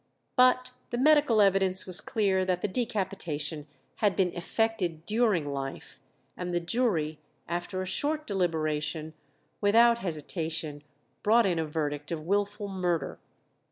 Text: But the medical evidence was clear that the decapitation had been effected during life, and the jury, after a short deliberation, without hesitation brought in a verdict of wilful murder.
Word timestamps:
But 0.35 0.71
the 0.89 0.97
medical 0.97 1.41
evidence 1.41 1.85
was 1.85 2.01
clear 2.01 2.43
that 2.43 2.61
the 2.61 2.67
decapitation 2.67 3.67
had 3.97 4.15
been 4.15 4.33
effected 4.35 5.05
during 5.05 5.53
life, 5.53 5.99
and 6.35 6.51
the 6.51 6.59
jury, 6.59 7.19
after 7.47 7.83
a 7.83 7.85
short 7.85 8.25
deliberation, 8.25 9.13
without 9.61 9.99
hesitation 9.99 10.81
brought 11.21 11.45
in 11.45 11.59
a 11.59 11.67
verdict 11.67 12.11
of 12.11 12.23
wilful 12.25 12.67
murder. 12.67 13.19